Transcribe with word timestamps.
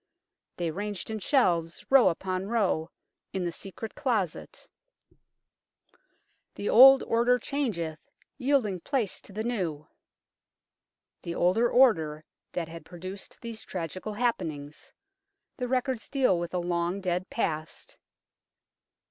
They 0.57 0.71
ranged 0.71 1.11
in 1.11 1.19
shelves, 1.19 1.85
row 1.91 2.09
upon 2.09 2.47
row, 2.47 2.89
in 3.33 3.45
the 3.45 3.51
secret 3.51 3.93
closet. 3.93 4.67
156 6.55 6.57
UNKNOWN 6.65 6.79
LONDON' 6.79 6.99
The 7.03 7.03
old 7.03 7.03
order 7.03 7.37
changeth, 7.37 7.99
yielding 8.39 8.79
place 8.79 9.21
to 9.21 9.31
the 9.31 9.43
new" 9.43 9.85
the 11.21 11.35
older 11.35 11.69
order 11.69 12.25
that 12.53 12.67
had 12.67 12.83
produced 12.83 13.39
these 13.41 13.63
tragical 13.63 14.13
happenings. 14.13 14.91
The 15.57 15.67
records 15.67 16.09
deal 16.09 16.39
with 16.39 16.55
a 16.55 16.57
long 16.57 16.99
dead 16.99 17.29
past. 17.29 17.95